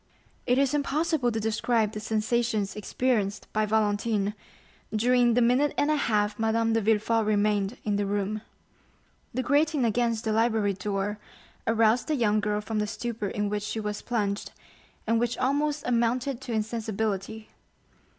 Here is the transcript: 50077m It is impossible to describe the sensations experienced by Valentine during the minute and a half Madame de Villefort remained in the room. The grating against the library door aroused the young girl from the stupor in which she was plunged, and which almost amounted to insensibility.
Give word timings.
50077m 0.01 0.41
It 0.47 0.57
is 0.57 0.73
impossible 0.73 1.31
to 1.31 1.39
describe 1.39 1.91
the 1.91 1.99
sensations 1.99 2.75
experienced 2.75 3.45
by 3.53 3.67
Valentine 3.67 4.33
during 4.91 5.35
the 5.35 5.43
minute 5.43 5.75
and 5.77 5.91
a 5.91 5.95
half 5.95 6.39
Madame 6.39 6.73
de 6.73 6.81
Villefort 6.81 7.23
remained 7.23 7.77
in 7.83 7.97
the 7.97 8.07
room. 8.07 8.41
The 9.31 9.43
grating 9.43 9.85
against 9.85 10.23
the 10.23 10.31
library 10.31 10.73
door 10.73 11.19
aroused 11.67 12.07
the 12.07 12.15
young 12.15 12.39
girl 12.39 12.61
from 12.61 12.79
the 12.79 12.87
stupor 12.87 13.27
in 13.27 13.47
which 13.47 13.61
she 13.61 13.79
was 13.79 14.01
plunged, 14.01 14.51
and 15.05 15.19
which 15.19 15.37
almost 15.37 15.83
amounted 15.85 16.41
to 16.41 16.51
insensibility. 16.51 17.49